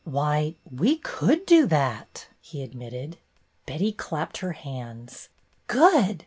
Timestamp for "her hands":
4.39-5.29